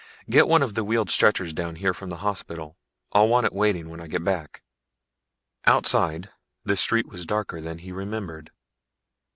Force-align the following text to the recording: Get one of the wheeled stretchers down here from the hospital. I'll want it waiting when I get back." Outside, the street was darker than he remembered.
Get 0.31 0.47
one 0.47 0.63
of 0.63 0.73
the 0.73 0.83
wheeled 0.83 1.11
stretchers 1.11 1.53
down 1.53 1.75
here 1.75 1.93
from 1.93 2.09
the 2.09 2.17
hospital. 2.25 2.75
I'll 3.13 3.27
want 3.27 3.45
it 3.45 3.53
waiting 3.53 3.87
when 3.87 4.01
I 4.01 4.07
get 4.07 4.23
back." 4.23 4.63
Outside, 5.67 6.31
the 6.63 6.75
street 6.75 7.05
was 7.07 7.23
darker 7.23 7.61
than 7.61 7.77
he 7.77 7.91
remembered. 7.91 8.49